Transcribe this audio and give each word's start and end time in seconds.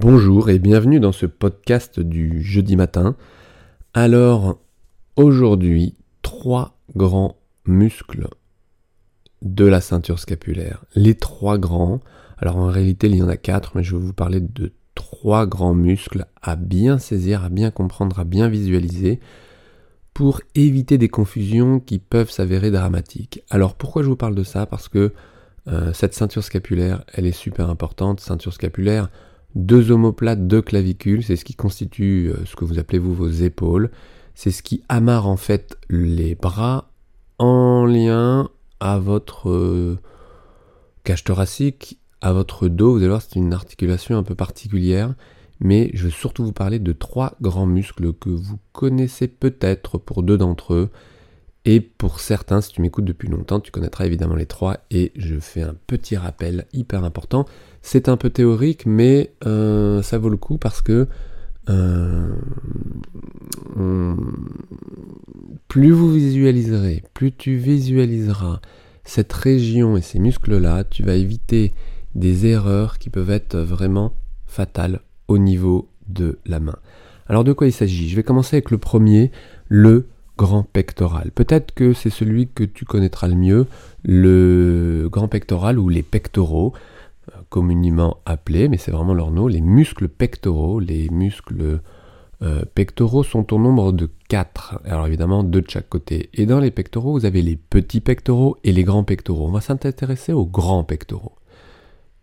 Bonjour 0.00 0.48
et 0.48 0.60
bienvenue 0.60 1.00
dans 1.00 1.10
ce 1.10 1.26
podcast 1.26 1.98
du 1.98 2.40
jeudi 2.40 2.76
matin. 2.76 3.16
Alors, 3.94 4.60
aujourd'hui, 5.16 5.96
trois 6.22 6.78
grands 6.94 7.36
muscles 7.66 8.28
de 9.42 9.64
la 9.64 9.80
ceinture 9.80 10.20
scapulaire. 10.20 10.84
Les 10.94 11.16
trois 11.16 11.58
grands. 11.58 11.98
Alors 12.38 12.58
en 12.58 12.68
réalité, 12.68 13.08
il 13.08 13.16
y 13.16 13.22
en 13.24 13.28
a 13.28 13.36
quatre, 13.36 13.72
mais 13.74 13.82
je 13.82 13.96
vais 13.96 14.00
vous 14.00 14.12
parler 14.12 14.40
de 14.40 14.70
trois 14.94 15.46
grands 15.46 15.74
muscles 15.74 16.26
à 16.42 16.54
bien 16.54 16.98
saisir, 16.98 17.42
à 17.42 17.48
bien 17.48 17.72
comprendre, 17.72 18.20
à 18.20 18.24
bien 18.24 18.48
visualiser 18.48 19.18
pour 20.14 20.42
éviter 20.54 20.96
des 20.96 21.08
confusions 21.08 21.80
qui 21.80 21.98
peuvent 21.98 22.30
s'avérer 22.30 22.70
dramatiques. 22.70 23.42
Alors 23.50 23.74
pourquoi 23.74 24.04
je 24.04 24.08
vous 24.08 24.16
parle 24.16 24.36
de 24.36 24.44
ça? 24.44 24.64
Parce 24.64 24.88
que 24.88 25.12
euh, 25.66 25.92
cette 25.92 26.14
ceinture 26.14 26.44
scapulaire, 26.44 27.02
elle 27.14 27.26
est 27.26 27.32
super 27.32 27.68
importante. 27.68 28.20
Ceinture 28.20 28.52
scapulaire, 28.52 29.10
deux 29.58 29.90
omoplates, 29.90 30.46
deux 30.46 30.62
clavicules, 30.62 31.22
c'est 31.22 31.36
ce 31.36 31.44
qui 31.44 31.54
constitue 31.54 32.32
euh, 32.32 32.44
ce 32.46 32.56
que 32.56 32.64
vous 32.64 32.78
appelez 32.78 32.98
vous 32.98 33.14
vos 33.14 33.28
épaules. 33.28 33.90
C'est 34.34 34.50
ce 34.50 34.62
qui 34.62 34.82
amarre 34.88 35.26
en 35.26 35.36
fait 35.36 35.76
les 35.90 36.34
bras 36.34 36.90
en 37.38 37.84
lien 37.84 38.48
à 38.80 38.98
votre 38.98 39.50
euh, 39.50 39.98
cage 41.04 41.24
thoracique, 41.24 41.98
à 42.20 42.32
votre 42.32 42.68
dos. 42.68 42.92
Vous 42.92 42.98
allez 42.98 43.08
voir, 43.08 43.20
c'est 43.22 43.36
une 43.36 43.52
articulation 43.52 44.16
un 44.16 44.22
peu 44.22 44.34
particulière 44.34 45.14
mais 45.60 45.90
je 45.94 46.04
veux 46.04 46.10
surtout 46.10 46.44
vous 46.44 46.52
parler 46.52 46.78
de 46.78 46.92
trois 46.92 47.34
grands 47.40 47.66
muscles 47.66 48.12
que 48.12 48.30
vous 48.30 48.58
connaissez 48.72 49.28
peut-être 49.28 49.98
pour 49.98 50.22
deux 50.22 50.38
d'entre 50.38 50.74
eux. 50.74 50.90
Et 51.70 51.82
pour 51.82 52.18
certains, 52.18 52.62
si 52.62 52.72
tu 52.72 52.80
m'écoutes 52.80 53.04
depuis 53.04 53.28
longtemps, 53.28 53.60
tu 53.60 53.70
connaîtras 53.70 54.06
évidemment 54.06 54.36
les 54.36 54.46
trois. 54.46 54.78
Et 54.90 55.12
je 55.16 55.38
fais 55.38 55.60
un 55.60 55.74
petit 55.86 56.16
rappel 56.16 56.64
hyper 56.72 57.04
important. 57.04 57.44
C'est 57.82 58.08
un 58.08 58.16
peu 58.16 58.30
théorique, 58.30 58.86
mais 58.86 59.34
euh, 59.44 60.00
ça 60.00 60.16
vaut 60.16 60.30
le 60.30 60.38
coup 60.38 60.56
parce 60.56 60.80
que 60.80 61.08
euh, 61.68 62.34
plus 65.68 65.90
vous 65.90 66.10
visualiserez, 66.10 67.04
plus 67.12 67.32
tu 67.32 67.56
visualiseras 67.56 68.62
cette 69.04 69.34
région 69.34 69.98
et 69.98 70.00
ces 70.00 70.20
muscles-là, 70.20 70.84
tu 70.84 71.02
vas 71.02 71.16
éviter 71.16 71.74
des 72.14 72.46
erreurs 72.46 72.96
qui 72.96 73.10
peuvent 73.10 73.28
être 73.28 73.58
vraiment 73.58 74.14
fatales 74.46 75.00
au 75.28 75.36
niveau 75.36 75.90
de 76.08 76.38
la 76.46 76.60
main. 76.60 76.78
Alors 77.26 77.44
de 77.44 77.52
quoi 77.52 77.66
il 77.66 77.72
s'agit? 77.74 78.08
Je 78.08 78.16
vais 78.16 78.22
commencer 78.22 78.56
avec 78.56 78.70
le 78.70 78.78
premier, 78.78 79.30
le 79.68 80.06
grand 80.38 80.62
pectoral. 80.62 81.32
Peut-être 81.32 81.74
que 81.74 81.92
c'est 81.92 82.10
celui 82.10 82.48
que 82.48 82.62
tu 82.62 82.84
connaîtras 82.84 83.26
le 83.26 83.34
mieux, 83.34 83.66
le 84.04 85.08
grand 85.10 85.28
pectoral 85.28 85.78
ou 85.78 85.88
les 85.88 86.04
pectoraux, 86.04 86.72
euh, 87.28 87.38
communément 87.50 88.18
appelés, 88.24 88.68
mais 88.68 88.78
c'est 88.78 88.92
vraiment 88.92 89.14
leur 89.14 89.32
nom, 89.32 89.48
les 89.48 89.60
muscles 89.60 90.08
pectoraux. 90.08 90.78
Les 90.78 91.08
muscles 91.10 91.80
euh, 92.40 92.62
pectoraux 92.74 93.24
sont 93.24 93.52
au 93.52 93.58
nombre 93.58 93.92
de 93.92 94.08
4, 94.28 94.80
alors 94.84 95.08
évidemment 95.08 95.42
deux 95.42 95.60
de 95.60 95.68
chaque 95.68 95.88
côté. 95.88 96.30
Et 96.32 96.46
dans 96.46 96.60
les 96.60 96.70
pectoraux, 96.70 97.12
vous 97.12 97.26
avez 97.26 97.42
les 97.42 97.56
petits 97.56 98.00
pectoraux 98.00 98.56
et 98.62 98.72
les 98.72 98.84
grands 98.84 99.04
pectoraux. 99.04 99.48
On 99.48 99.52
va 99.52 99.60
s'intéresser 99.60 100.32
aux 100.32 100.46
grands 100.46 100.84
pectoraux. 100.84 101.34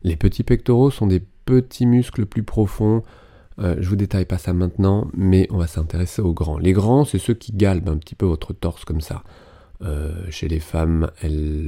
Les 0.03 0.15
petits 0.15 0.43
pectoraux 0.43 0.89
sont 0.89 1.07
des 1.07 1.21
petits 1.45 1.85
muscles 1.85 2.25
plus 2.25 2.43
profonds. 2.43 3.03
Euh, 3.59 3.75
je 3.79 3.87
vous 3.87 3.95
détaille 3.95 4.25
pas 4.25 4.37
ça 4.37 4.53
maintenant, 4.53 5.07
mais 5.13 5.47
on 5.49 5.57
va 5.57 5.67
s'intéresser 5.67 6.21
aux 6.21 6.33
grands. 6.33 6.57
Les 6.57 6.73
grands, 6.73 7.05
c'est 7.05 7.19
ceux 7.19 7.33
qui 7.33 7.53
galbent 7.53 7.89
un 7.89 7.97
petit 7.97 8.15
peu 8.15 8.25
votre 8.25 8.53
torse 8.53 8.85
comme 8.85 9.01
ça. 9.01 9.23
Euh, 9.81 10.25
chez 10.29 10.47
les 10.47 10.59
femmes, 10.59 11.11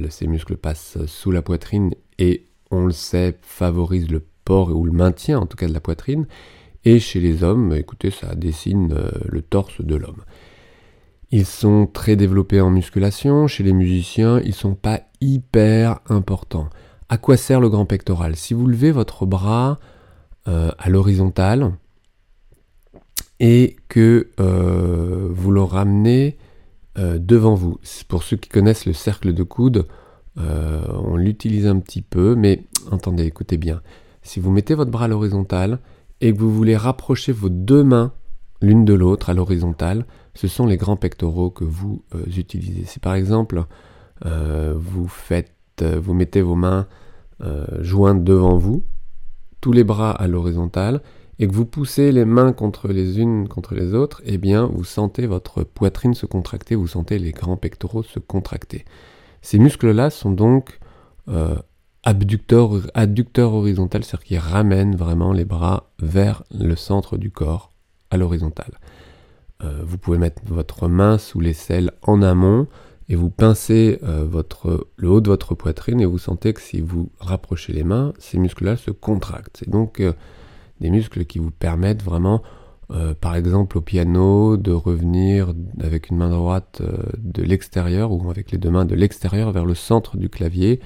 ces 0.08 0.26
muscles 0.26 0.56
passent 0.56 0.98
sous 1.06 1.30
la 1.30 1.42
poitrine 1.42 1.94
et, 2.18 2.46
on 2.70 2.86
le 2.86 2.92
sait, 2.92 3.38
favorisent 3.42 4.10
le 4.10 4.24
port 4.44 4.74
ou 4.74 4.84
le 4.84 4.92
maintien 4.92 5.38
en 5.38 5.46
tout 5.46 5.56
cas 5.56 5.68
de 5.68 5.72
la 5.72 5.80
poitrine. 5.80 6.26
Et 6.84 7.00
chez 7.00 7.20
les 7.20 7.42
hommes, 7.42 7.74
écoutez, 7.74 8.10
ça 8.10 8.34
dessine 8.34 8.92
euh, 8.92 9.10
le 9.26 9.42
torse 9.42 9.80
de 9.80 9.94
l'homme. 9.94 10.22
Ils 11.30 11.46
sont 11.46 11.86
très 11.86 12.16
développés 12.16 12.60
en 12.60 12.70
musculation. 12.70 13.46
Chez 13.46 13.62
les 13.62 13.74
musiciens, 13.74 14.40
ils 14.40 14.54
sont 14.54 14.74
pas 14.74 15.02
hyper 15.20 16.00
importants. 16.08 16.70
À 17.10 17.18
quoi 17.18 17.36
sert 17.36 17.60
le 17.60 17.68
grand 17.68 17.84
pectoral? 17.84 18.36
Si 18.36 18.54
vous 18.54 18.66
levez 18.66 18.90
votre 18.90 19.26
bras 19.26 19.78
euh, 20.46 20.70
à 20.78 20.88
l'horizontale 20.88 21.72
et 23.38 23.76
que 23.88 24.28
euh, 24.40 25.28
vous 25.30 25.50
le 25.50 25.62
ramenez 25.62 26.38
euh, 26.96 27.18
devant 27.18 27.54
vous, 27.54 27.78
pour 28.06 28.22
ceux 28.22 28.38
qui 28.38 28.48
connaissent 28.48 28.86
le 28.86 28.94
cercle 28.94 29.34
de 29.34 29.42
coude, 29.42 29.86
on 30.36 31.16
l'utilise 31.16 31.66
un 31.66 31.80
petit 31.80 32.00
peu, 32.00 32.36
mais 32.36 32.62
entendez, 32.92 33.24
écoutez 33.24 33.56
bien. 33.56 33.82
Si 34.22 34.38
vous 34.38 34.52
mettez 34.52 34.74
votre 34.74 34.92
bras 34.92 35.06
à 35.06 35.08
l'horizontale 35.08 35.80
et 36.20 36.32
que 36.32 36.38
vous 36.38 36.54
voulez 36.54 36.76
rapprocher 36.76 37.32
vos 37.32 37.48
deux 37.48 37.82
mains 37.82 38.12
l'une 38.62 38.84
de 38.84 38.94
l'autre 38.94 39.30
à 39.30 39.34
l'horizontale, 39.34 40.06
ce 40.34 40.46
sont 40.46 40.64
les 40.64 40.76
grands 40.76 40.96
pectoraux 40.96 41.50
que 41.50 41.64
vous 41.64 42.04
utilisez. 42.36 42.84
Si 42.84 43.00
par 43.00 43.16
exemple 43.16 43.64
vous 44.24 45.08
faites 45.08 45.82
vous 45.82 46.14
mettez 46.14 46.40
vos 46.40 46.54
mains 46.54 46.86
jointes 47.80 48.22
devant 48.22 48.56
vous, 48.56 48.84
tous 49.60 49.72
les 49.72 49.84
bras 49.84 50.10
à 50.10 50.26
l'horizontale, 50.26 51.02
et 51.38 51.46
que 51.46 51.52
vous 51.52 51.66
poussez 51.66 52.10
les 52.10 52.24
mains 52.24 52.52
contre 52.52 52.88
les 52.88 53.20
unes 53.20 53.46
contre 53.46 53.74
les 53.74 53.94
autres, 53.94 54.20
eh 54.24 54.38
bien 54.38 54.66
vous 54.66 54.84
sentez 54.84 55.26
votre 55.26 55.62
poitrine 55.62 56.14
se 56.14 56.26
contracter, 56.26 56.74
vous 56.74 56.88
sentez 56.88 57.18
les 57.18 57.32
grands 57.32 57.56
pectoraux 57.56 58.02
se 58.02 58.18
contracter. 58.18 58.84
Ces 59.40 59.58
muscles-là 59.58 60.10
sont 60.10 60.32
donc 60.32 60.80
euh, 61.28 61.56
abducteurs, 62.02 62.72
adducteurs 62.94 63.54
horizontaux, 63.54 63.98
c'est-à-dire 64.02 64.24
qu'ils 64.24 64.38
ramènent 64.38 64.96
vraiment 64.96 65.32
les 65.32 65.44
bras 65.44 65.90
vers 66.00 66.42
le 66.52 66.74
centre 66.74 67.16
du 67.16 67.30
corps 67.30 67.72
à 68.10 68.16
l'horizontale. 68.16 68.78
vous 69.84 69.98
pouvez 69.98 70.18
mettre 70.18 70.42
votre 70.46 70.88
main 70.88 71.18
sous 71.18 71.40
l'aisselle 71.40 71.92
en 72.02 72.22
amont, 72.22 72.68
et 73.08 73.16
vous 73.16 73.30
pincez 73.30 73.98
euh, 74.02 74.26
le 74.96 75.08
haut 75.08 75.20
de 75.20 75.28
votre 75.28 75.54
poitrine 75.54 76.00
et 76.00 76.06
vous 76.06 76.18
sentez 76.18 76.52
que 76.52 76.60
si 76.60 76.80
vous 76.80 77.10
rapprochez 77.20 77.72
les 77.72 77.84
mains, 77.84 78.12
ces 78.18 78.38
muscles-là 78.38 78.76
se 78.76 78.90
contractent. 78.90 79.56
C'est 79.58 79.70
donc 79.70 80.00
euh, 80.00 80.12
des 80.80 80.90
muscles 80.90 81.24
qui 81.24 81.38
vous 81.38 81.50
permettent 81.50 82.02
vraiment, 82.02 82.42
euh, 82.90 83.14
par 83.14 83.34
exemple 83.34 83.78
au 83.78 83.80
piano, 83.80 84.58
de 84.58 84.72
revenir 84.72 85.54
avec 85.82 86.10
une 86.10 86.18
main 86.18 86.28
droite 86.28 86.82
de 87.18 87.42
l'extérieur 87.42 88.12
ou 88.12 88.30
avec 88.30 88.52
les 88.52 88.58
deux 88.58 88.70
mains 88.70 88.84
de 88.84 88.94
l'extérieur 88.94 89.52
vers 89.52 89.64
le 89.64 89.74
centre 89.74 90.18
du 90.18 90.28
clavier. 90.28 90.80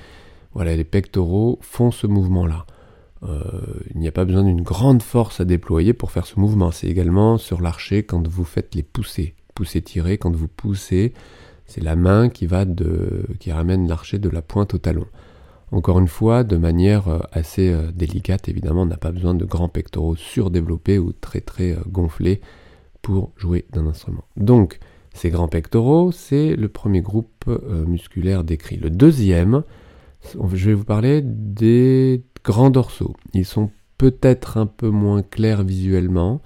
Voilà, 0.54 0.77
les 0.77 0.84
pectoraux 0.84 1.59
font 1.60 1.91
ce 1.91 2.06
mouvement-là. 2.06 2.66
il 3.94 4.00
n'y 4.00 4.09
a 4.09 4.12
pas 4.12 4.25
besoin 4.25 4.44
d'une 4.44 4.62
grande 4.62 5.03
force 5.03 5.41
à 5.41 5.44
déployer 5.44 5.93
pour 5.93 6.10
faire 6.12 6.27
ce 6.27 6.39
mouvement. 6.39 6.71
C'est 6.71 6.89
également 6.89 7.39
sur 7.39 7.60
l'archer 7.62 8.04
quand 8.04 8.28
vous 8.28 8.44
faites 8.44 8.75
les 8.75 8.83
poussées. 8.83 9.34
Pousser-tirer, 9.54 10.19
quand 10.19 10.34
vous 10.34 10.49
poussez, 10.49 11.15
c'est 11.72 11.83
la 11.83 11.97
main 11.97 12.28
qui 12.28 12.47
va 12.47 12.66
qui 13.41 13.50
ramène 13.50 13.88
l'archer 13.88 14.19
de 14.19 14.28
la 14.28 14.43
pointe 14.43 14.75
au 14.75 14.78
talon. 14.78 15.06
Encore 15.71 15.99
une 15.99 16.09
fois, 16.09 16.44
de 16.44 16.59
manière 16.59 17.09
euh, 17.09 17.21
assez 17.33 17.72
euh, 17.72 17.91
délicate, 17.94 18.50
évidemment, 18.50 18.83
on 18.83 18.87
n'a 18.87 18.99
pas 18.99 19.10
besoin 19.10 19.34
de 19.34 19.47
grands 19.47 19.71
pectoraux 19.71 20.16
surdéveloppés 20.16 20.99
ou 20.99 21.15
très 21.15 21.41
très 21.41 21.72
euh, 21.72 21.81
gonflés 21.88 22.43
pour 23.00 23.33
jouer 23.38 23.65
d'un 23.72 23.87
instrument. 23.87 24.25
Donc, 24.37 24.81
ces 25.15 25.31
grands 25.31 25.49
pectoraux, 25.49 26.12
c'est 26.12 26.56
le 26.56 26.69
premier 26.69 27.00
groupe 27.00 27.44
musculaire 27.87 28.44
décrit. 28.44 28.77
Le 28.77 28.89
deuxième, 28.89 29.62
je 30.22 30.66
vais 30.66 30.75
vous 30.75 30.84
parler 30.84 31.21
des 31.22 32.22
grands 32.44 32.71
dorsaux. 32.71 33.15
Ils 33.34 33.44
sont 33.44 33.71
peut-être 33.99 34.56
un 34.56 34.65
peu 34.65 34.89
moins 34.89 35.22
clairs 35.22 35.65
visuellement, 35.65 36.41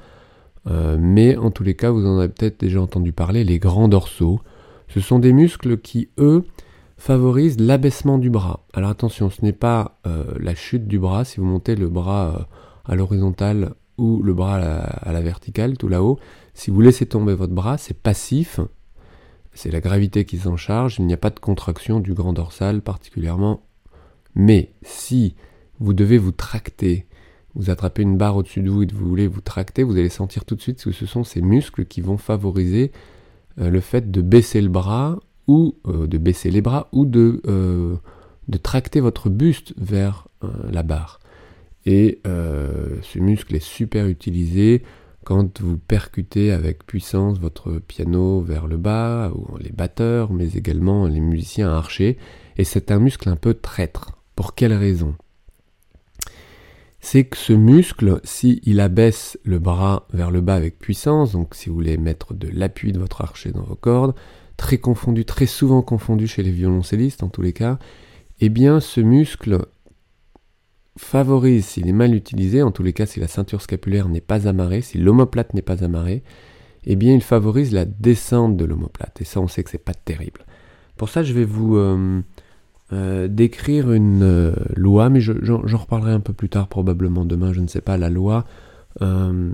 mais 0.98 1.36
en 1.36 1.52
tous 1.52 1.62
les 1.62 1.76
cas, 1.76 1.92
vous 1.92 2.04
en 2.06 2.18
avez 2.18 2.28
peut-être 2.28 2.58
déjà 2.58 2.80
entendu 2.80 3.12
parler, 3.12 3.44
les 3.44 3.60
grands 3.60 3.86
dorsaux. 3.86 4.40
Ce 4.88 5.00
sont 5.00 5.18
des 5.18 5.32
muscles 5.32 5.78
qui, 5.78 6.08
eux, 6.18 6.44
favorisent 6.96 7.60
l'abaissement 7.60 8.18
du 8.18 8.30
bras. 8.30 8.64
Alors 8.72 8.90
attention, 8.90 9.30
ce 9.30 9.42
n'est 9.42 9.52
pas 9.52 9.98
euh, 10.06 10.24
la 10.38 10.54
chute 10.54 10.86
du 10.86 10.98
bras, 10.98 11.24
si 11.24 11.40
vous 11.40 11.46
montez 11.46 11.76
le 11.76 11.88
bras 11.88 12.34
euh, 12.34 12.44
à 12.84 12.94
l'horizontale 12.94 13.74
ou 13.98 14.22
le 14.22 14.34
bras 14.34 14.56
à 14.56 15.12
la, 15.12 15.20
verticale, 15.20 15.76
tout 15.76 15.88
là-haut, 15.88 16.18
si 16.54 16.70
vous 16.70 16.80
laissez 16.80 17.06
tomber 17.06 17.34
votre 17.34 17.54
bras, 17.54 17.78
c'est 17.78 17.98
passif, 17.98 18.60
c'est 19.52 19.70
la 19.70 19.80
gravité 19.80 20.24
qui 20.24 20.38
s'en 20.38 20.56
charge, 20.56 20.96
il 20.98 21.06
n'y 21.06 21.14
a 21.14 21.18
pas 21.18 21.30
de 21.30 21.40
contraction 21.40 22.00
du 22.00 22.12
grand 22.12 22.32
dorsal 22.32 22.82
particulièrement. 22.82 23.62
Mais 24.34 24.74
si 24.82 25.34
vous 25.80 25.94
devez 25.94 26.18
vous 26.18 26.32
tracter, 26.32 27.06
vous 27.54 27.70
attrapez 27.70 28.02
une 28.02 28.18
barre 28.18 28.36
au-dessus 28.36 28.60
de 28.60 28.68
vous 28.68 28.82
et 28.82 28.86
vous 28.86 29.08
voulez 29.08 29.26
vous 29.26 29.40
tracter, 29.40 29.82
vous 29.82 29.96
allez 29.96 30.10
sentir 30.10 30.44
tout 30.44 30.56
de 30.56 30.60
suite 30.60 30.82
que 30.82 30.92
ce 30.92 31.06
sont 31.06 31.24
ces 31.24 31.40
muscles 31.40 31.86
qui 31.86 32.02
vont 32.02 32.18
favoriser 32.18 32.92
le 33.56 33.80
fait 33.80 34.10
de 34.10 34.22
baisser 34.22 34.60
le 34.60 34.68
bras 34.68 35.18
ou 35.46 35.76
euh, 35.86 36.06
de 36.06 36.18
baisser 36.18 36.50
les 36.50 36.60
bras 36.60 36.88
ou 36.92 37.06
de, 37.06 37.40
euh, 37.46 37.96
de 38.48 38.58
tracter 38.58 39.00
votre 39.00 39.28
buste 39.28 39.74
vers 39.78 40.28
la 40.70 40.82
barre. 40.82 41.18
Et 41.86 42.20
ce 42.24 43.18
muscle 43.18 43.54
est 43.56 43.64
super 43.64 44.06
utilisé 44.06 44.82
quand 45.24 45.60
vous 45.60 45.76
percutez 45.76 46.52
avec 46.52 46.86
puissance 46.86 47.40
votre 47.40 47.78
piano 47.78 48.40
vers 48.40 48.68
le 48.68 48.76
bas, 48.76 49.32
ou 49.34 49.56
les 49.58 49.72
batteurs, 49.72 50.32
mais 50.32 50.52
également 50.52 51.08
les 51.08 51.20
musiciens 51.20 51.70
archers. 51.70 52.16
Et 52.58 52.64
c'est 52.64 52.92
un 52.92 53.00
muscle 53.00 53.28
un 53.28 53.34
peu 53.36 53.54
traître. 53.54 54.12
Pour 54.36 54.54
quelle 54.54 54.72
raison? 54.72 55.16
C'est 57.06 57.22
que 57.22 57.36
ce 57.36 57.52
muscle, 57.52 58.20
s'il 58.24 58.80
abaisse 58.80 59.38
le 59.44 59.60
bras 59.60 60.08
vers 60.12 60.32
le 60.32 60.40
bas 60.40 60.56
avec 60.56 60.76
puissance, 60.76 61.30
donc 61.30 61.54
si 61.54 61.68
vous 61.68 61.76
voulez 61.76 61.98
mettre 61.98 62.34
de 62.34 62.48
l'appui 62.52 62.90
de 62.90 62.98
votre 62.98 63.20
archer 63.20 63.52
dans 63.52 63.62
vos 63.62 63.76
cordes, 63.76 64.12
très 64.56 64.78
confondu, 64.78 65.24
très 65.24 65.46
souvent 65.46 65.82
confondu 65.82 66.26
chez 66.26 66.42
les 66.42 66.50
violoncellistes 66.50 67.22
en 67.22 67.28
tous 67.28 67.42
les 67.42 67.52
cas, 67.52 67.78
eh 68.40 68.48
bien 68.48 68.80
ce 68.80 69.00
muscle 69.00 69.66
favorise, 70.98 71.66
s'il 71.66 71.86
est 71.86 71.92
mal 71.92 72.12
utilisé, 72.12 72.60
en 72.60 72.72
tous 72.72 72.82
les 72.82 72.92
cas 72.92 73.06
si 73.06 73.20
la 73.20 73.28
ceinture 73.28 73.62
scapulaire 73.62 74.08
n'est 74.08 74.20
pas 74.20 74.48
amarrée, 74.48 74.80
si 74.80 74.98
l'omoplate 74.98 75.54
n'est 75.54 75.62
pas 75.62 75.84
amarrée, 75.84 76.24
eh 76.86 76.96
bien 76.96 77.14
il 77.14 77.22
favorise 77.22 77.70
la 77.70 77.84
descente 77.84 78.56
de 78.56 78.64
l'omoplate. 78.64 79.20
Et 79.20 79.24
ça 79.24 79.40
on 79.40 79.46
sait 79.46 79.62
que 79.62 79.70
c'est 79.70 79.78
pas 79.78 79.94
terrible. 79.94 80.44
Pour 80.96 81.08
ça 81.08 81.22
je 81.22 81.34
vais 81.34 81.44
vous 81.44 81.76
euh, 81.76 82.20
euh, 82.92 83.26
décrire 83.26 83.90
une 83.90 84.22
euh, 84.22 84.52
loi, 84.76 85.08
mais 85.08 85.20
j'en 85.20 85.58
reparlerai 85.58 86.12
un 86.12 86.20
peu 86.20 86.32
plus 86.32 86.48
tard, 86.48 86.68
probablement 86.68 87.24
demain, 87.24 87.52
je 87.52 87.60
ne 87.60 87.66
sais 87.66 87.80
pas, 87.80 87.96
la 87.96 88.10
loi 88.10 88.44
euh, 89.02 89.50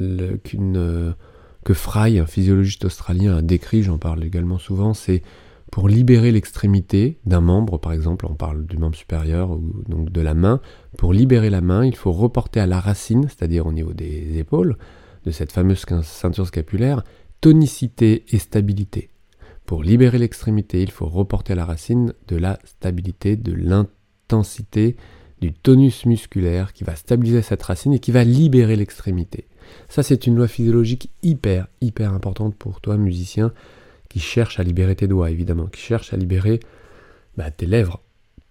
que 0.00 1.74
Fry, 1.74 2.18
un 2.18 2.26
physiologiste 2.26 2.84
australien, 2.86 3.36
a 3.36 3.42
décrit, 3.42 3.84
j'en 3.84 3.98
parle 3.98 4.24
également 4.24 4.58
souvent, 4.58 4.94
c'est 4.94 5.22
pour 5.70 5.88
libérer 5.88 6.32
l'extrémité 6.32 7.18
d'un 7.24 7.40
membre, 7.40 7.78
par 7.78 7.92
exemple, 7.92 8.26
on 8.26 8.34
parle 8.34 8.66
du 8.66 8.78
membre 8.78 8.96
supérieur 8.96 9.52
ou 9.52 9.62
donc 9.88 10.10
de 10.10 10.20
la 10.20 10.34
main, 10.34 10.60
pour 10.96 11.12
libérer 11.12 11.50
la 11.50 11.60
main, 11.60 11.84
il 11.84 11.94
faut 11.94 12.10
reporter 12.10 12.58
à 12.58 12.66
la 12.66 12.80
racine, 12.80 13.28
c'est-à-dire 13.28 13.66
au 13.66 13.72
niveau 13.72 13.92
des 13.92 14.38
épaules, 14.38 14.76
de 15.24 15.30
cette 15.30 15.52
fameuse 15.52 15.84
ceinture 16.02 16.46
scapulaire, 16.48 17.04
tonicité 17.40 18.24
et 18.30 18.38
stabilité. 18.38 19.10
Pour 19.68 19.82
libérer 19.82 20.16
l'extrémité, 20.16 20.80
il 20.80 20.90
faut 20.90 21.04
reporter 21.04 21.52
à 21.52 21.56
la 21.56 21.66
racine 21.66 22.14
de 22.26 22.36
la 22.36 22.58
stabilité, 22.64 23.36
de 23.36 23.52
l'intensité, 23.52 24.96
du 25.42 25.52
tonus 25.52 26.06
musculaire 26.06 26.72
qui 26.72 26.84
va 26.84 26.96
stabiliser 26.96 27.42
cette 27.42 27.64
racine 27.64 27.92
et 27.92 27.98
qui 27.98 28.10
va 28.10 28.24
libérer 28.24 28.76
l'extrémité. 28.76 29.46
Ça, 29.90 30.02
c'est 30.02 30.26
une 30.26 30.36
loi 30.36 30.48
physiologique 30.48 31.10
hyper, 31.22 31.68
hyper 31.82 32.14
importante 32.14 32.54
pour 32.54 32.80
toi, 32.80 32.96
musicien, 32.96 33.52
qui 34.08 34.20
cherche 34.20 34.58
à 34.58 34.62
libérer 34.62 34.96
tes 34.96 35.06
doigts, 35.06 35.30
évidemment, 35.30 35.66
qui 35.66 35.82
cherche 35.82 36.14
à 36.14 36.16
libérer 36.16 36.60
bah, 37.36 37.50
tes 37.50 37.66
lèvres, 37.66 38.00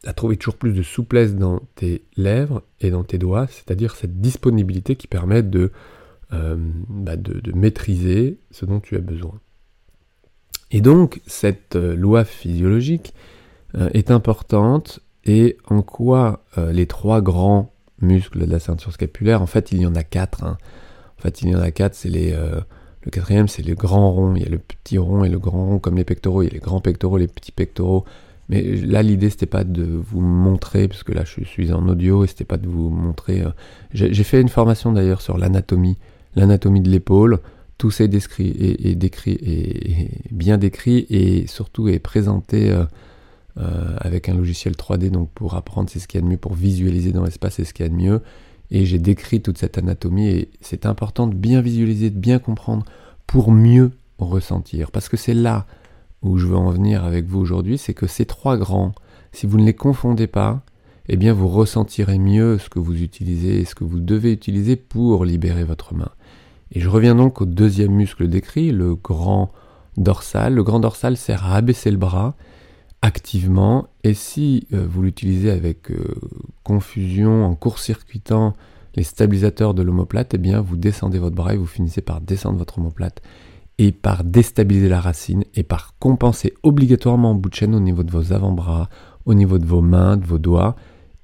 à 0.06 0.14
trouver 0.14 0.38
toujours 0.38 0.58
plus 0.58 0.74
de 0.74 0.84
souplesse 0.84 1.34
dans 1.34 1.62
tes 1.74 2.04
lèvres 2.16 2.62
et 2.80 2.92
dans 2.92 3.04
tes 3.04 3.18
doigts, 3.18 3.48
c'est-à-dire 3.48 3.96
cette 3.96 4.22
disponibilité 4.22 4.96
qui 4.96 5.08
permet 5.08 5.42
de, 5.42 5.72
euh, 6.34 6.58
bah, 6.90 7.16
de 7.16 7.52
maîtriser 7.54 8.38
ce 8.52 8.68
dont 8.68 8.80
tu 8.80 8.96
as 8.96 9.02
besoin. 9.02 9.40
Et 10.72 10.82
donc, 10.82 11.22
cette 11.26 11.76
euh, 11.76 11.96
loi 11.96 12.26
physiologique 12.26 13.14
euh, 13.76 13.90
est 13.94 14.12
importante 14.12 15.00
et 15.26 15.58
en 15.68 15.82
quoi 15.82 16.44
euh, 16.58 16.72
les 16.72 16.88
trois 16.88 17.22
grands 17.22 17.72
muscles 18.02 18.46
de 18.46 18.52
la 18.52 18.60
ceinture 18.60 18.92
scapulaire, 18.92 19.42
en 19.42 19.46
fait, 19.46 19.72
il 19.72 19.82
y 19.82 19.86
en 19.86 19.96
a 19.96 20.04
quatre. 20.04 20.44
Hein. 20.44 20.58
En 21.18 21.22
fait, 21.22 21.42
il 21.42 21.50
y 21.50 21.56
en 21.56 21.62
a 21.62 21.72
quatre. 21.72 21.96
C'est 21.96 22.10
les, 22.10 22.32
le 22.32 23.12
quatrième, 23.12 23.48
c'est 23.48 23.66
le 23.66 23.74
grand 23.74 24.12
rond. 24.12 24.36
Il 24.36 24.44
y 24.44 24.46
a 24.46 24.50
le 24.50 24.60
petit 24.60 25.00
rond 25.00 25.24
et 25.24 25.30
le 25.30 25.40
grand 25.40 25.66
rond 25.66 25.80
comme 25.80 25.96
les 25.96 26.04
pectoraux. 26.04 26.44
Il 26.44 26.46
y 26.46 26.50
a 26.52 26.54
les 26.54 26.60
grands 26.60 26.80
pectoraux, 26.80 27.18
les 27.18 27.28
petits 27.28 27.52
pectoraux. 27.52 28.06
Mais 28.50 28.62
là, 28.62 29.02
l'idée, 29.02 29.32
c'était 29.32 29.48
pas 29.48 29.64
de 29.64 29.84
vous 29.84 30.22
montrer, 30.22 30.88
parce 30.88 31.02
que 31.02 31.12
là, 31.12 31.24
je 31.26 31.44
suis 31.44 31.74
en 31.74 31.88
audio, 31.88 32.24
et 32.24 32.28
c'était 32.28 32.46
pas 32.46 32.58
de 32.58 32.68
vous 32.68 32.90
montrer. 32.90 33.44
J'ai 33.94 34.24
fait 34.24 34.40
une 34.40 34.48
formation 34.48 34.92
d'ailleurs 34.92 35.22
sur 35.22 35.40
l'anatomie, 35.40 35.98
l'anatomie 36.36 36.82
de 36.82 36.90
l'épaule 36.90 37.40
tout 37.78 37.92
ça 37.92 38.06
est 38.06 38.08
décrit 38.08 38.50
et, 38.50 38.96
décrit 38.96 39.34
et, 39.34 40.10
bien 40.32 40.58
décrit 40.58 41.06
et 41.10 41.46
surtout 41.48 41.88
est 41.88 42.00
présenté 42.00 42.72
euh, 42.72 42.86
euh, 43.58 43.96
avec 44.00 44.30
un 44.30 44.34
logiciel 44.34 44.74
3D 44.74 45.10
donc 45.10 45.30
pour 45.32 45.56
apprendre 45.56 45.90
c'est 45.90 46.00
ce 46.00 46.08
qu'il 46.08 46.20
y 46.20 46.24
a 46.24 46.26
de 46.26 46.32
mieux. 46.32 46.38
Pour 46.38 46.56
visualiser 46.56 47.12
dans 47.12 47.24
l'espace 47.24 47.56
c'est 47.56 47.66
ce 47.66 47.74
qu'il 47.74 47.86
y 47.86 47.88
a 47.88 47.92
de 47.92 47.96
mieux. 47.96 48.22
Et 48.72 48.86
j'ai 48.86 49.00
décrit 49.00 49.42
toute 49.42 49.58
cette 49.58 49.78
anatomie 49.78 50.28
et 50.28 50.50
c'est 50.60 50.86
important 50.86 51.28
de 51.28 51.36
bien 51.36 51.62
visualiser 51.62 52.10
de 52.10 52.20
bien 52.20 52.40
comprendre 52.40 52.84
pour 53.26 53.52
mieux 53.52 53.92
ressentir. 54.18 54.92
Parce 54.92 55.08
que 55.08 55.16
c'est 55.16 55.34
là 55.34 55.66
où 56.22 56.38
je 56.38 56.48
veux 56.48 56.58
en 56.58 56.72
venir 56.72 57.06
avec 57.06 57.26
vous 57.26 57.40
aujourd'hui 57.40 57.78
c'est 57.78 57.94
que 57.94 58.08
ces 58.08 58.26
trois 58.26 58.58
grands 58.58 58.94
si 59.34 59.46
vous 59.46 59.60
ne 59.60 59.66
les 59.66 59.76
confondez 59.76 60.26
pas 60.26 60.64
eh 61.10 61.16
bien 61.16 61.32
vous 61.32 61.48
ressentirez 61.48 62.18
mieux 62.18 62.58
ce 62.58 62.70
que 62.70 62.80
vous 62.80 63.04
utilisez 63.04 63.60
et 63.60 63.66
ce 63.66 63.76
que 63.76 63.84
vous 63.84 64.00
devez 64.00 64.32
utiliser 64.32 64.76
pour 64.76 65.26
libérer 65.26 65.64
votre 65.64 65.94
main 65.94 66.10
et 66.72 66.80
je 66.80 66.90
reviens 66.90 67.16
donc 67.16 67.42
au 67.42 67.46
deuxième 67.46 67.92
muscle 67.92 68.28
décrit, 68.28 68.72
le 68.72 68.96
grand 68.96 69.52
dorsal. 69.98 70.54
Le 70.54 70.64
grand 70.64 70.80
dorsal 70.80 71.18
sert 71.18 71.46
à 71.46 71.56
abaisser 71.56 71.92
le 71.92 71.98
bras 71.98 72.36
activement 73.02 73.88
et 74.04 74.14
si 74.14 74.68
euh, 74.74 74.86
vous 74.90 75.04
l'utilisez 75.04 75.52
avec 75.52 75.92
euh, 75.92 76.16
confusion 76.64 77.46
en 77.46 77.56
court-circuitant 77.56 78.56
les 78.96 79.04
stabilisateurs 79.04 79.76
de 79.76 79.84
l'omoplate, 79.84 80.34
eh 80.34 80.40
bien 80.40 80.62
vous 80.62 80.78
descendez 80.78 81.20
votre 81.20 81.36
bras 81.36 81.54
et 81.54 81.58
vous 81.58 81.68
finissez 81.68 82.02
par 82.02 82.22
descendre 82.22 82.58
votre 82.58 82.80
omoplate 82.80 83.22
et 83.78 83.92
par 83.92 84.24
déstabiliser 84.24 84.90
la 84.90 85.00
racine 85.00 85.44
et 85.54 85.62
par 85.62 85.94
compenser 86.00 86.56
obligatoirement 86.64 87.32
en 87.32 87.36
bout 87.36 87.50
de 87.50 87.56
chaîne 87.56 87.76
au 87.76 87.80
niveau 87.80 88.02
de 88.04 88.12
vos 88.12 88.34
avant-bras, 88.34 88.90
au 89.26 89.36
niveau 89.36 89.60
de 89.60 89.66
vos 89.66 89.82
mains, 89.82 90.18
de 90.18 90.26
vos 90.26 90.40
doigts. 90.40 90.76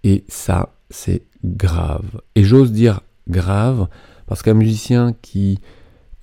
Et 0.04 0.24
ça, 0.28 0.76
c'est 0.92 1.24
grave. 1.44 2.22
Et 2.36 2.44
j'ose 2.44 2.72
dire 2.72 3.02
grave 3.28 3.88
parce 4.26 4.42
qu'un 4.42 4.54
musicien 4.54 5.14
qui 5.22 5.60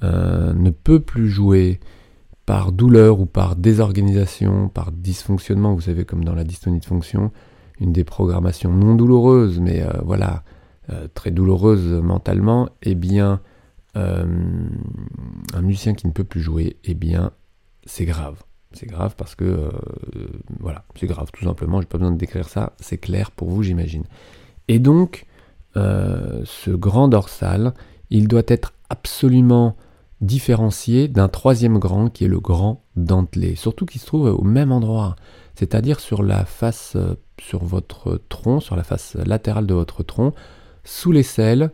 euh, 0.03 0.55
ne 0.55 0.71
peut 0.71 1.01
plus 1.01 1.29
jouer 1.29 1.79
par 2.47 2.73
douleur 2.73 3.21
ou 3.21 3.27
par 3.27 3.55
désorganisation, 3.55 4.69
par 4.69 4.93
dysfonctionnement, 4.93 5.75
vous 5.75 5.83
savez 5.83 6.05
comme 6.05 6.25
dans 6.25 6.35
la 6.35 6.45
dystonie 6.45 6.81
de 6.81 6.85
fonction, 6.85 7.31
une 7.81 7.93
déprogrammation 7.93 8.73
non 8.73 8.95
douloureuse, 8.95 9.61
mais 9.61 9.83
euh, 9.83 9.91
voilà, 10.05 10.43
euh, 10.91 11.07
très 11.15 11.31
douloureuse 11.31 11.87
mentalement, 11.87 12.69
eh 12.83 12.95
bien, 12.95 13.41
un 13.95 15.63
musicien 15.63 15.95
qui 15.95 16.07
ne 16.07 16.13
peut 16.13 16.25
plus 16.25 16.41
jouer, 16.41 16.77
eh 16.85 16.95
bien, 16.95 17.33
c'est 17.85 18.05
grave. 18.05 18.41
C'est 18.73 18.87
grave 18.87 19.17
parce 19.17 19.35
que, 19.35 19.69
voilà, 20.61 20.85
c'est 20.95 21.09
grave, 21.09 21.29
tout 21.33 21.45
simplement, 21.45 21.81
j'ai 21.81 21.89
pas 21.89 21.99
besoin 21.99 22.13
de 22.13 22.17
décrire 22.17 22.49
ça, 22.49 22.73
c'est 22.79 22.99
clair 22.99 23.33
pour 23.33 23.51
vous, 23.51 23.65
j'imagine. 23.65 24.05
Et 24.69 24.79
donc, 24.79 25.27
ce 25.75 26.71
grand 26.71 27.09
dorsal, 27.09 27.75
il 28.11 28.29
doit 28.29 28.43
être 28.49 28.73
absolument 28.89 29.77
différencié 30.21 31.09
d'un 31.09 31.29
troisième 31.29 31.79
grand 31.79 32.11
qui 32.11 32.25
est 32.25 32.29
le 32.29 32.41
grand 32.41 32.85
dentelé, 32.97 33.55
surtout 33.55 33.87
qui 33.87 33.99
se 33.99 34.07
trouve 34.07 34.27
au 34.27 34.43
même 34.43 34.73
endroit, 34.73 35.17
c'est-à-dire 35.55 36.01
sur 36.01 36.23
la 36.23 36.45
face, 36.45 36.95
euh, 36.97 37.15
sur 37.41 37.65
votre 37.65 38.21
tronc, 38.29 38.61
sur 38.61 38.77
la 38.77 38.83
face 38.83 39.15
latérale 39.15 39.67
de 39.67 39.75
votre 39.75 40.03
tronc, 40.03 40.35
sous 40.85 41.13
les 41.13 41.23
selles. 41.23 41.71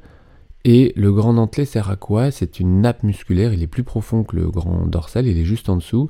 Et 0.65 0.93
le 0.97 1.13
grand 1.13 1.35
dentelé 1.35 1.65
sert 1.65 1.91
à 1.91 1.97
quoi? 1.97 2.31
C'est 2.31 2.59
une 2.59 2.81
nappe 2.81 3.05
musculaire, 3.05 3.53
il 3.53 3.63
est 3.63 3.69
plus 3.69 3.85
profond 3.85 4.25
que 4.25 4.35
le 4.35 4.51
grand 4.51 4.87
dorsal, 4.87 5.27
il 5.27 5.39
est 5.39 5.45
juste 5.45 5.69
en 5.69 5.77
dessous. 5.77 6.09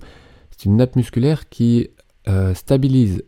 C'est 0.51 0.65
une 0.65 0.77
nappe 0.77 0.97
musculaire 0.97 1.49
qui 1.51 1.91
euh, 2.29 2.55
stabilise 2.55 3.23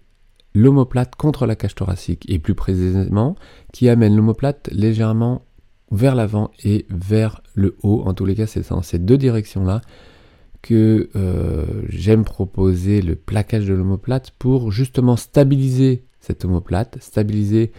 l'omoplate 0.59 1.15
contre 1.17 1.47
la 1.47 1.57
cage 1.57 1.75
thoracique 1.75 2.25
et 2.29 2.39
plus 2.39 2.55
précisément 2.55 3.37
qui 3.73 3.89
amène 3.89 4.17
l'omoplate 4.17 4.69
légèrement 4.73 5.43
vers 5.91 6.15
l'avant 6.15 6.51
et 6.65 6.87
vers 6.91 7.43
le 7.55 7.77
haut. 7.83 8.03
En 8.05 8.15
tous 8.15 8.25
les 8.25 8.35
cas, 8.35 8.47
c'est 8.47 8.69
dans 8.69 8.83
ces 8.83 8.99
deux 8.99 9.17
directions-là 9.17 9.81
que 10.61 11.09
euh, 11.15 11.65
j'aime 11.89 12.25
proposer 12.25 13.01
le 13.01 13.15
plaquage 13.15 13.67
de 13.67 13.75
l'omoplate 13.75 14.33
pour 14.39 14.73
justement 14.73 15.17
stabiliser 15.17 16.05
cette 16.21 16.45
omoplate, 16.45 16.99
stabiliser 17.01 17.73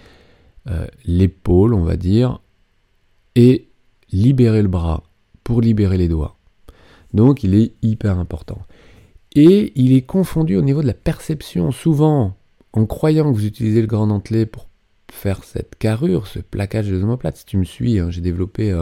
euh, 0.70 0.88
l'épaule, 1.06 1.74
on 1.74 1.84
va 1.84 1.98
dire, 1.98 2.40
et 3.36 3.68
libérer 4.12 4.62
le 4.62 4.70
bras 4.70 5.04
pour 5.44 5.62
libérer 5.62 5.98
les 5.98 6.08
doigts. 6.08 6.38
Donc 7.14 7.44
il 7.44 7.54
est 7.54 7.74
hyper 7.82 8.18
important. 8.18 8.62
Et 9.36 9.74
il 9.76 9.94
est 9.94 10.02
confondu 10.02 10.56
au 10.56 10.62
niveau 10.62 10.82
de 10.82 10.88
la 10.88 10.94
perception. 10.94 11.72
Souvent, 11.72 12.39
en 12.74 12.86
croyant 12.86 13.32
que 13.32 13.38
vous 13.38 13.46
utilisez 13.46 13.82
le 13.82 13.88
grand 13.88 14.08
dentelé 14.08 14.46
pour 14.46 14.68
faire 15.12 15.44
cette 15.44 15.76
carrure, 15.76 16.28
ce 16.28 16.40
plaquage 16.40 16.88
des 16.88 17.04
omoplates. 17.04 17.38
Si 17.38 17.46
tu 17.46 17.58
me 17.58 17.64
suis, 17.64 18.00
hein, 18.00 18.10
j'ai 18.10 18.22
développé 18.22 18.74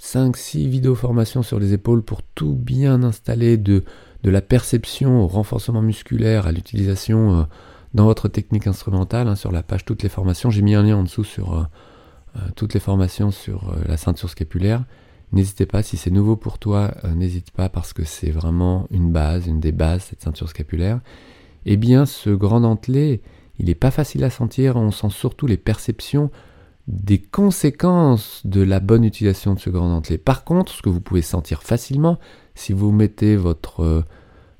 5-6 0.00 0.66
euh, 0.66 0.68
vidéos 0.68 0.94
formations 0.94 1.42
sur 1.42 1.58
les 1.58 1.72
épaules 1.72 2.02
pour 2.02 2.22
tout 2.22 2.54
bien 2.54 3.02
installer 3.02 3.56
de, 3.56 3.84
la 4.24 4.40
perception 4.40 5.22
au 5.22 5.26
renforcement 5.26 5.82
musculaire 5.82 6.46
à 6.46 6.52
l'utilisation 6.52 7.40
euh, 7.40 7.42
dans 7.94 8.04
votre 8.04 8.28
technique 8.28 8.66
instrumentale. 8.66 9.28
Hein, 9.28 9.36
sur 9.36 9.52
la 9.52 9.62
page 9.62 9.84
toutes 9.84 10.02
les 10.02 10.08
formations, 10.08 10.50
j'ai 10.50 10.62
mis 10.62 10.74
un 10.74 10.82
lien 10.82 10.96
en 10.96 11.02
dessous 11.02 11.24
sur 11.24 11.54
euh, 11.54 12.40
toutes 12.56 12.74
les 12.74 12.80
formations 12.80 13.30
sur 13.30 13.74
la 13.86 13.96
ceinture 13.96 14.30
scapulaire. 14.30 14.84
N'hésitez 15.32 15.66
pas, 15.66 15.82
si 15.82 15.96
c'est 15.96 16.10
nouveau 16.10 16.36
pour 16.36 16.58
toi, 16.58 16.92
n'hésite 17.14 17.52
pas 17.52 17.68
parce 17.68 17.92
que 17.92 18.02
c'est 18.04 18.30
vraiment 18.30 18.88
une 18.90 19.12
base, 19.12 19.46
une 19.46 19.60
des 19.60 19.70
bases, 19.70 20.02
cette 20.02 20.22
ceinture 20.22 20.48
scapulaire. 20.48 21.00
Eh 21.66 21.76
bien, 21.76 22.06
ce 22.06 22.30
grand 22.30 22.60
dentelé, 22.60 23.22
il 23.58 23.66
n'est 23.66 23.74
pas 23.74 23.90
facile 23.90 24.24
à 24.24 24.30
sentir, 24.30 24.76
on 24.76 24.90
sent 24.90 25.10
surtout 25.10 25.46
les 25.46 25.56
perceptions 25.56 26.30
des 26.88 27.18
conséquences 27.20 28.42
de 28.44 28.62
la 28.62 28.80
bonne 28.80 29.04
utilisation 29.04 29.54
de 29.54 29.60
ce 29.60 29.70
grand 29.70 29.88
dentelé. 29.88 30.18
Par 30.18 30.44
contre, 30.44 30.72
ce 30.72 30.82
que 30.82 30.88
vous 30.88 31.00
pouvez 31.00 31.22
sentir 31.22 31.62
facilement, 31.62 32.18
si 32.54 32.72
vous 32.72 32.90
mettez 32.90 33.36
votre 33.36 34.04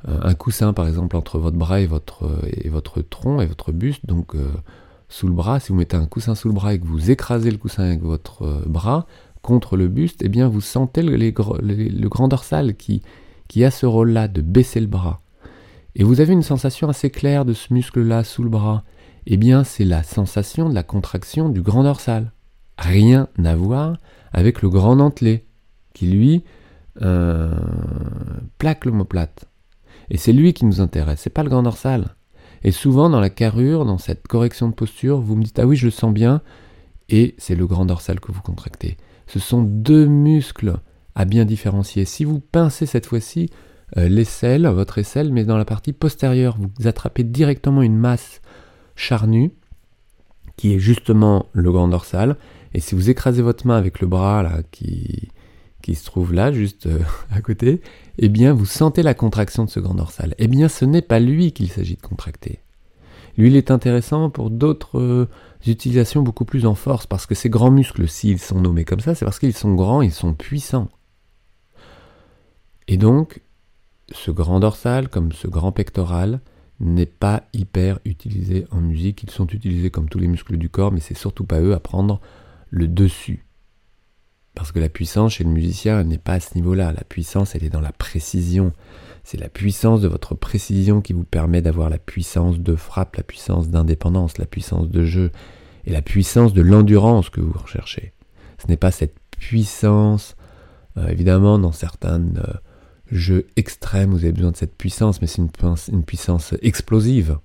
euh, 0.08 0.20
un 0.22 0.34
coussin 0.34 0.72
par 0.72 0.86
exemple 0.86 1.16
entre 1.16 1.38
votre 1.38 1.58
bras 1.58 1.80
et 1.80 1.86
votre, 1.86 2.28
et 2.46 2.68
votre 2.68 3.02
tronc 3.02 3.40
et 3.40 3.46
votre 3.46 3.72
buste, 3.72 4.06
donc 4.06 4.34
euh, 4.34 4.48
sous 5.08 5.26
le 5.26 5.34
bras, 5.34 5.60
si 5.60 5.70
vous 5.70 5.74
mettez 5.74 5.96
un 5.96 6.06
coussin 6.06 6.34
sous 6.34 6.48
le 6.48 6.54
bras 6.54 6.72
et 6.72 6.78
que 6.78 6.86
vous 6.86 7.10
écrasez 7.10 7.50
le 7.50 7.58
coussin 7.58 7.84
avec 7.84 8.02
votre 8.02 8.42
euh, 8.42 8.62
bras 8.66 9.06
contre 9.42 9.76
le 9.76 9.88
buste, 9.88 10.22
eh 10.22 10.28
bien 10.28 10.48
vous 10.48 10.60
sentez 10.60 11.02
le, 11.02 11.30
grand 12.08 12.28
dorsal 12.28 12.76
qui, 12.76 13.02
qui 13.48 13.64
a 13.64 13.70
ce 13.70 13.86
rôle-là 13.86 14.28
de 14.28 14.40
baisser 14.40 14.80
le 14.80 14.86
bras. 14.86 15.20
Et 15.94 16.04
vous 16.04 16.20
avez 16.20 16.32
une 16.32 16.42
sensation 16.42 16.88
assez 16.88 17.10
claire 17.10 17.44
de 17.44 17.52
ce 17.52 17.72
muscle-là 17.72 18.24
sous 18.24 18.42
le 18.42 18.48
bras. 18.48 18.84
Eh 19.26 19.36
bien, 19.36 19.64
c'est 19.64 19.84
la 19.84 20.02
sensation 20.02 20.68
de 20.68 20.74
la 20.74 20.82
contraction 20.82 21.48
du 21.48 21.62
grand 21.62 21.82
dorsal. 21.82 22.32
Rien 22.78 23.28
à 23.44 23.56
voir 23.56 23.98
avec 24.32 24.62
le 24.62 24.70
grand 24.70 24.96
dentelé, 24.96 25.44
qui 25.92 26.06
lui 26.06 26.44
euh, 27.02 27.54
plaque 28.58 28.84
l'omoplate. 28.84 29.46
Et 30.10 30.16
c'est 30.16 30.32
lui 30.32 30.52
qui 30.52 30.64
nous 30.64 30.80
intéresse, 30.80 31.20
c'est 31.20 31.30
pas 31.30 31.42
le 31.42 31.50
grand 31.50 31.62
dorsal. 31.62 32.16
Et 32.62 32.72
souvent 32.72 33.08
dans 33.08 33.20
la 33.20 33.30
carrure, 33.30 33.84
dans 33.84 33.98
cette 33.98 34.26
correction 34.28 34.68
de 34.68 34.74
posture, 34.74 35.20
vous 35.20 35.36
me 35.36 35.42
dites 35.42 35.58
ah 35.58 35.66
oui 35.66 35.76
je 35.76 35.86
le 35.86 35.90
sens 35.90 36.12
bien, 36.12 36.42
et 37.08 37.34
c'est 37.38 37.54
le 37.54 37.66
grand 37.66 37.84
dorsal 37.84 38.20
que 38.20 38.32
vous 38.32 38.42
contractez. 38.42 38.96
Ce 39.26 39.38
sont 39.38 39.62
deux 39.62 40.06
muscles 40.06 40.74
à 41.14 41.24
bien 41.24 41.44
différencier. 41.44 42.04
Si 42.04 42.24
vous 42.24 42.40
pincez 42.40 42.86
cette 42.86 43.06
fois-ci 43.06 43.50
l'aisselle, 43.96 44.66
votre 44.66 44.98
aisselle, 44.98 45.32
mais 45.32 45.44
dans 45.44 45.56
la 45.56 45.64
partie 45.64 45.92
postérieure, 45.92 46.56
vous 46.58 46.86
attrapez 46.86 47.24
directement 47.24 47.82
une 47.82 47.96
masse 47.96 48.40
charnue 48.94 49.52
qui 50.56 50.74
est 50.74 50.78
justement 50.78 51.46
le 51.52 51.72
grand 51.72 51.88
dorsal. 51.88 52.36
Et 52.74 52.80
si 52.80 52.94
vous 52.94 53.10
écrasez 53.10 53.42
votre 53.42 53.66
main 53.66 53.76
avec 53.76 54.00
le 54.00 54.06
bras 54.06 54.42
là 54.42 54.60
qui, 54.70 55.28
qui 55.82 55.94
se 55.94 56.04
trouve 56.04 56.32
là, 56.32 56.52
juste 56.52 56.86
euh, 56.86 57.00
à 57.30 57.40
côté, 57.40 57.80
eh 58.18 58.28
bien 58.28 58.52
vous 58.52 58.66
sentez 58.66 59.02
la 59.02 59.14
contraction 59.14 59.64
de 59.64 59.70
ce 59.70 59.80
grand 59.80 59.94
dorsal. 59.94 60.34
Eh 60.38 60.48
bien 60.48 60.68
ce 60.68 60.84
n'est 60.84 61.02
pas 61.02 61.18
lui 61.18 61.52
qu'il 61.52 61.70
s'agit 61.70 61.96
de 61.96 62.02
contracter. 62.02 62.60
Lui, 63.36 63.48
il 63.48 63.56
est 63.56 63.70
intéressant 63.70 64.28
pour 64.28 64.50
d'autres 64.50 64.98
euh, 64.98 65.28
utilisations 65.66 66.22
beaucoup 66.22 66.44
plus 66.44 66.66
en 66.66 66.74
force, 66.74 67.06
parce 67.06 67.26
que 67.26 67.34
ces 67.34 67.48
grands 67.48 67.70
muscles, 67.70 68.08
s'ils 68.08 68.40
sont 68.40 68.60
nommés 68.60 68.84
comme 68.84 69.00
ça, 69.00 69.14
c'est 69.14 69.24
parce 69.24 69.38
qu'ils 69.38 69.54
sont 69.54 69.74
grands, 69.74 70.02
ils 70.02 70.12
sont 70.12 70.34
puissants. 70.34 70.88
Et 72.88 72.96
donc, 72.96 73.40
ce 74.12 74.30
grand 74.30 74.60
dorsal, 74.60 75.08
comme 75.08 75.32
ce 75.32 75.46
grand 75.46 75.72
pectoral, 75.72 76.40
n'est 76.80 77.06
pas 77.06 77.44
hyper 77.52 77.98
utilisé 78.04 78.66
en 78.70 78.80
musique. 78.80 79.22
Ils 79.22 79.30
sont 79.30 79.46
utilisés 79.46 79.90
comme 79.90 80.08
tous 80.08 80.18
les 80.18 80.28
muscles 80.28 80.56
du 80.56 80.70
corps, 80.70 80.92
mais 80.92 81.00
c'est 81.00 81.16
surtout 81.16 81.44
pas 81.44 81.60
eux 81.60 81.74
à 81.74 81.80
prendre 81.80 82.20
le 82.70 82.88
dessus. 82.88 83.44
Parce 84.54 84.72
que 84.72 84.78
la 84.78 84.88
puissance 84.88 85.34
chez 85.34 85.44
le 85.44 85.50
musicien 85.50 86.02
n'est 86.04 86.18
pas 86.18 86.34
à 86.34 86.40
ce 86.40 86.54
niveau-là. 86.54 86.92
La 86.92 87.04
puissance, 87.04 87.54
elle 87.54 87.64
est 87.64 87.70
dans 87.70 87.80
la 87.80 87.92
précision. 87.92 88.72
C'est 89.22 89.38
la 89.38 89.48
puissance 89.48 90.00
de 90.00 90.08
votre 90.08 90.34
précision 90.34 91.02
qui 91.02 91.12
vous 91.12 91.24
permet 91.24 91.62
d'avoir 91.62 91.90
la 91.90 91.98
puissance 91.98 92.58
de 92.58 92.74
frappe, 92.74 93.16
la 93.16 93.22
puissance 93.22 93.68
d'indépendance, 93.68 94.38
la 94.38 94.46
puissance 94.46 94.88
de 94.88 95.04
jeu 95.04 95.30
et 95.84 95.92
la 95.92 96.02
puissance 96.02 96.52
de 96.52 96.62
l'endurance 96.62 97.30
que 97.30 97.40
vous 97.40 97.56
recherchez. 97.56 98.12
Ce 98.58 98.66
n'est 98.66 98.76
pas 98.76 98.90
cette 98.90 99.16
puissance, 99.38 100.36
euh, 100.96 101.08
évidemment, 101.08 101.58
dans 101.58 101.72
certains 101.72 102.20
euh, 102.20 102.54
jeux 103.10 103.46
extrêmes, 103.56 104.10
vous 104.10 104.24
avez 104.24 104.32
besoin 104.32 104.52
de 104.52 104.56
cette 104.56 104.76
puissance, 104.76 105.20
mais 105.20 105.26
c'est 105.26 105.42
une, 105.42 106.04
puissance 106.04 106.54
explosive. 106.62 107.38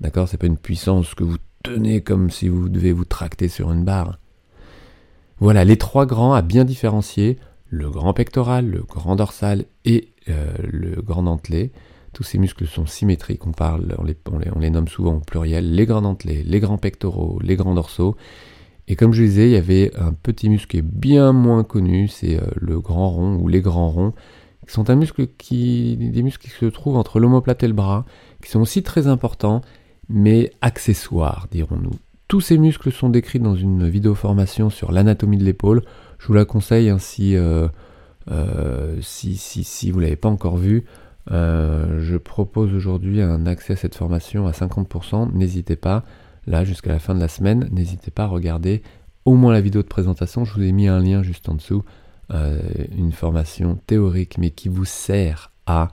D'accord? 0.00 0.28
C'est 0.28 0.38
pas 0.38 0.46
une 0.46 0.58
puissance 0.58 1.14
que 1.14 1.24
vous 1.24 1.38
tenez 1.62 2.00
comme 2.00 2.30
si 2.30 2.48
vous 2.48 2.68
devez 2.68 2.92
vous 2.92 3.04
tracter 3.04 3.48
sur 3.48 3.70
une 3.72 3.84
barre. 3.84 4.18
Voilà, 5.38 5.64
les 5.64 5.76
trois 5.76 6.06
grands 6.06 6.34
à 6.34 6.42
bien 6.42 6.64
différencier, 6.64 7.38
le 7.68 7.90
grand 7.90 8.12
pectoral, 8.12 8.66
le 8.66 8.82
grand 8.82 9.16
dorsal 9.16 9.64
et 9.84 10.12
euh, 10.28 10.52
le 10.70 11.02
grand 11.02 11.24
dentelé. 11.24 11.72
Tous 12.12 12.22
ces 12.22 12.38
muscles 12.38 12.66
sont 12.66 12.86
symétriques, 12.86 13.42
on, 13.44 13.52
les, 14.60 14.70
nomme 14.70 14.86
souvent 14.86 15.14
au 15.14 15.20
pluriel, 15.20 15.74
les 15.74 15.84
grands 15.84 16.02
dentelés, 16.02 16.44
les 16.44 16.60
grands 16.60 16.78
pectoraux, 16.78 17.40
les 17.42 17.56
grands 17.56 17.74
dorsaux. 17.74 18.16
Et 18.86 18.94
comme 18.94 19.12
je 19.12 19.24
disais, 19.24 19.48
il 19.48 19.52
y 19.52 19.56
avait 19.56 19.90
un 19.96 20.12
petit 20.12 20.48
muscle 20.48 20.68
qui 20.68 20.78
est 20.78 20.82
bien 20.82 21.32
moins 21.32 21.64
connu, 21.64 22.06
c'est 22.06 22.36
euh, 22.36 22.46
le 22.56 22.80
grand 22.80 23.10
rond 23.10 23.36
ou 23.36 23.48
les 23.48 23.62
grands 23.62 23.88
ronds, 23.88 24.12
qui 24.66 24.72
sont 24.72 24.90
un 24.90 24.96
muscle 24.96 25.26
qui, 25.38 25.96
des 25.96 26.22
muscles 26.22 26.44
qui 26.44 26.50
se 26.50 26.66
trouvent 26.66 26.96
entre 26.96 27.20
l'omoplate 27.20 27.62
et 27.62 27.68
le 27.68 27.74
bras, 27.74 28.04
qui 28.42 28.50
sont 28.50 28.60
aussi 28.60 28.82
très 28.82 29.06
importants, 29.06 29.62
mais 30.08 30.50
accessoires, 30.60 31.46
dirons-nous. 31.50 31.94
Tous 32.28 32.40
ces 32.40 32.58
muscles 32.58 32.90
sont 32.90 33.10
décrits 33.10 33.40
dans 33.40 33.54
une 33.54 33.88
vidéo 33.88 34.14
formation 34.14 34.70
sur 34.70 34.92
l'anatomie 34.92 35.36
de 35.36 35.44
l'épaule. 35.44 35.82
Je 36.18 36.26
vous 36.26 36.32
la 36.32 36.44
conseille 36.44 36.88
ainsi 36.88 37.36
euh, 37.36 37.68
euh, 38.30 38.96
si, 39.02 39.36
si, 39.36 39.64
si, 39.64 39.90
vous 39.90 39.98
ne 39.98 40.04
l'avez 40.04 40.16
pas 40.16 40.30
encore 40.30 40.56
vu. 40.56 40.84
Euh, 41.30 42.02
je 42.02 42.16
propose 42.16 42.74
aujourd'hui 42.74 43.20
un 43.20 43.46
accès 43.46 43.74
à 43.74 43.76
cette 43.76 43.94
formation 43.94 44.46
à 44.46 44.52
50%. 44.52 45.32
N'hésitez 45.32 45.76
pas, 45.76 46.04
là 46.46 46.64
jusqu'à 46.64 46.90
la 46.90 46.98
fin 46.98 47.14
de 47.14 47.20
la 47.20 47.28
semaine, 47.28 47.68
n'hésitez 47.72 48.10
pas 48.10 48.24
à 48.24 48.28
regarder 48.28 48.82
au 49.24 49.34
moins 49.34 49.52
la 49.52 49.60
vidéo 49.60 49.82
de 49.82 49.88
présentation. 49.88 50.44
Je 50.44 50.54
vous 50.54 50.62
ai 50.62 50.72
mis 50.72 50.88
un 50.88 51.00
lien 51.00 51.22
juste 51.22 51.48
en 51.48 51.54
dessous. 51.54 51.84
Une 52.30 53.12
formation 53.12 53.78
théorique 53.86 54.38
mais 54.38 54.50
qui 54.50 54.68
vous 54.68 54.84
sert 54.84 55.52
à 55.66 55.88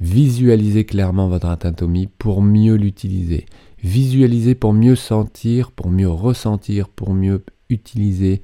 visualiser 0.00 0.84
clairement 0.84 1.28
votre 1.28 1.46
anatomie 1.46 2.06
pour 2.06 2.42
mieux 2.42 2.74
l'utiliser. 2.74 3.46
Visualiser 3.82 4.54
pour 4.54 4.72
mieux 4.72 4.96
sentir, 4.96 5.72
pour 5.72 5.90
mieux 5.90 6.08
ressentir, 6.08 6.88
pour 6.88 7.14
mieux 7.14 7.44
utiliser 7.68 8.42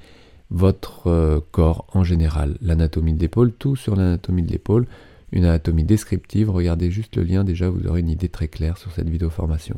votre 0.51 1.09
euh, 1.09 1.41
corps 1.51 1.87
en 1.93 2.05
général. 2.05 2.57
L'anatomie 2.61 3.15
de 3.15 3.21
l'épaule, 3.21 3.53
tout 3.53 3.77
sur 3.77 3.97
l'anatomie 3.97 4.43
de 4.43 4.53
l'épaule, 4.53 4.87
une 5.33 5.45
anatomie 5.45 5.85
descriptive. 5.85 6.51
Regardez 6.51 6.91
juste 6.91 7.17
le 7.17 7.25
lien, 7.25 7.45
déjà 7.45 7.69
vous 7.69 7.87
aurez 7.87 8.01
une 8.01 8.11
idée 8.11 8.29
très 8.29 8.49
claire 8.49 8.79
sur 8.79 8.93
cette 8.93 9.09
vidéo 9.09 9.31
formation. 9.31 9.77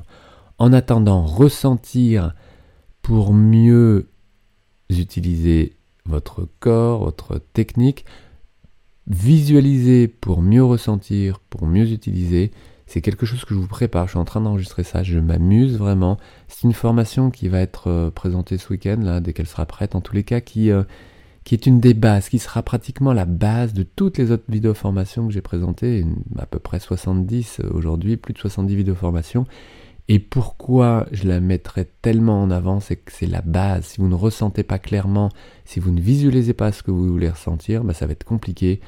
En 0.58 0.72
attendant, 0.72 1.24
ressentir 1.24 2.34
pour 3.02 3.32
mieux 3.32 4.08
utiliser 4.90 5.75
votre 6.08 6.48
corps, 6.60 7.04
votre 7.04 7.38
technique, 7.52 8.04
visualiser 9.06 10.08
pour 10.08 10.42
mieux 10.42 10.64
ressentir, 10.64 11.38
pour 11.38 11.66
mieux 11.66 11.90
utiliser, 11.92 12.50
c'est 12.86 13.00
quelque 13.00 13.26
chose 13.26 13.44
que 13.44 13.54
je 13.54 13.58
vous 13.58 13.66
prépare, 13.66 14.06
je 14.06 14.12
suis 14.12 14.18
en 14.18 14.24
train 14.24 14.40
d'enregistrer 14.40 14.84
ça, 14.84 15.02
je 15.02 15.18
m'amuse 15.18 15.76
vraiment. 15.76 16.18
C'est 16.46 16.62
une 16.62 16.72
formation 16.72 17.30
qui 17.30 17.48
va 17.48 17.60
être 17.60 17.88
euh, 17.88 18.10
présentée 18.10 18.58
ce 18.58 18.68
week-end, 18.72 18.98
là, 19.00 19.20
dès 19.20 19.32
qu'elle 19.32 19.48
sera 19.48 19.66
prête, 19.66 19.96
en 19.96 20.00
tous 20.00 20.14
les 20.14 20.22
cas, 20.22 20.40
qui, 20.40 20.70
euh, 20.70 20.84
qui 21.42 21.54
est 21.54 21.66
une 21.66 21.80
des 21.80 21.94
bases, 21.94 22.28
qui 22.28 22.38
sera 22.38 22.62
pratiquement 22.62 23.12
la 23.12 23.24
base 23.24 23.72
de 23.72 23.82
toutes 23.82 24.18
les 24.18 24.30
autres 24.30 24.44
vidéos 24.48 24.74
formations 24.74 25.26
que 25.26 25.32
j'ai 25.32 25.40
présentées, 25.40 26.06
à 26.38 26.46
peu 26.46 26.60
près 26.60 26.78
70 26.78 27.58
euh, 27.60 27.70
aujourd'hui, 27.72 28.16
plus 28.16 28.34
de 28.34 28.38
70 28.38 28.76
vidéos 28.76 28.94
formations. 28.94 29.46
Et 30.08 30.18
pourquoi 30.18 31.06
je 31.10 31.26
la 31.26 31.40
mettrai 31.40 31.84
tellement 32.00 32.42
en 32.42 32.50
avant, 32.50 32.80
c'est 32.80 32.96
que 32.96 33.12
c'est 33.12 33.26
la 33.26 33.42
base. 33.42 33.84
Si 33.86 34.00
vous 34.00 34.08
ne 34.08 34.14
ressentez 34.14 34.62
pas 34.62 34.78
clairement, 34.78 35.30
si 35.64 35.80
vous 35.80 35.90
ne 35.90 36.00
visualisez 36.00 36.54
pas 36.54 36.70
ce 36.70 36.82
que 36.82 36.92
vous 36.92 37.08
voulez 37.08 37.28
ressentir, 37.28 37.82
bah, 37.82 37.92
ça 37.92 38.06
va 38.06 38.12
être 38.12 38.24
compliqué 38.24 38.80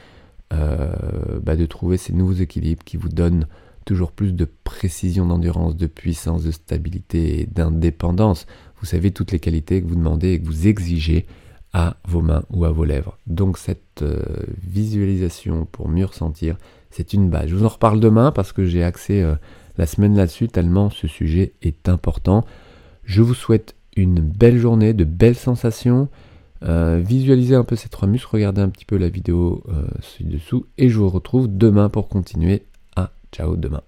bah, 0.50 1.56
de 1.56 1.66
trouver 1.66 1.96
ces 1.98 2.12
nouveaux 2.12 2.34
équilibres 2.34 2.84
qui 2.84 2.96
vous 2.96 3.08
donnent 3.08 3.46
toujours 3.88 4.12
plus 4.12 4.34
de 4.34 4.46
précision, 4.64 5.24
d'endurance, 5.24 5.74
de 5.74 5.86
puissance, 5.86 6.44
de 6.44 6.50
stabilité 6.50 7.48
d'indépendance. 7.50 8.46
Vous 8.80 8.86
savez 8.86 9.12
toutes 9.12 9.32
les 9.32 9.40
qualités 9.40 9.80
que 9.80 9.88
vous 9.88 9.96
demandez 9.96 10.32
et 10.32 10.40
que 10.40 10.44
vous 10.44 10.68
exigez 10.68 11.26
à 11.72 11.96
vos 12.06 12.20
mains 12.20 12.42
ou 12.50 12.66
à 12.66 12.70
vos 12.70 12.84
lèvres. 12.84 13.16
Donc 13.26 13.56
cette 13.56 14.02
euh, 14.02 14.22
visualisation 14.62 15.66
pour 15.72 15.88
mieux 15.88 16.04
ressentir, 16.04 16.58
c'est 16.90 17.14
une 17.14 17.30
base. 17.30 17.48
Je 17.48 17.56
vous 17.56 17.64
en 17.64 17.68
reparle 17.68 17.98
demain 17.98 18.30
parce 18.30 18.52
que 18.52 18.66
j'ai 18.66 18.84
axé 18.84 19.22
euh, 19.22 19.36
la 19.78 19.86
semaine 19.86 20.16
là-dessus 20.16 20.48
tellement 20.48 20.90
ce 20.90 21.06
sujet 21.08 21.52
est 21.62 21.88
important. 21.88 22.44
Je 23.04 23.22
vous 23.22 23.34
souhaite 23.34 23.74
une 23.96 24.20
belle 24.20 24.58
journée, 24.58 24.92
de 24.92 25.04
belles 25.04 25.36
sensations. 25.36 26.08
Euh, 26.62 27.00
visualisez 27.02 27.54
un 27.54 27.64
peu 27.64 27.76
ces 27.76 27.88
trois 27.88 28.08
muscles, 28.08 28.28
regardez 28.32 28.60
un 28.60 28.68
petit 28.68 28.84
peu 28.84 28.96
la 28.96 29.08
vidéo 29.08 29.64
ci-dessous 30.02 30.66
et 30.76 30.88
je 30.88 30.98
vous 30.98 31.08
retrouve 31.08 31.48
demain 31.48 31.88
pour 31.88 32.08
continuer 32.08 32.64
Ciao 33.32 33.56
demain. 33.56 33.87